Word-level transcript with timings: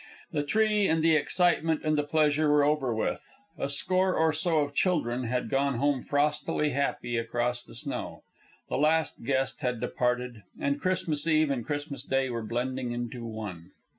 The 0.31 0.41
tree 0.41 0.87
and 0.87 1.03
the 1.03 1.15
excitement 1.15 1.81
and 1.83 1.95
the 1.95 2.01
pleasure 2.01 2.49
were 2.49 2.63
over 2.63 2.91
with, 2.91 3.31
a 3.59 3.69
score 3.69 4.15
or 4.15 4.33
so 4.33 4.57
of 4.61 4.73
children 4.73 5.25
had 5.25 5.47
gone 5.47 5.75
home 5.75 6.01
frostily 6.01 6.71
happy 6.71 7.17
across 7.17 7.63
the 7.63 7.75
snow, 7.75 8.23
the 8.67 8.79
last 8.79 9.21
guest 9.23 9.61
had 9.61 9.79
departed, 9.79 10.41
and 10.59 10.81
Christmas 10.81 11.27
Eve 11.27 11.51
and 11.51 11.63
Christmas 11.67 12.01
Day 12.01 12.31
were 12.31 12.41
blending 12.41 12.91
into 12.93 13.23
one. 13.23 13.73